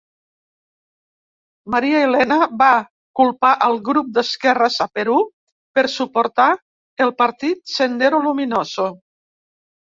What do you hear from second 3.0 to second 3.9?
culpar el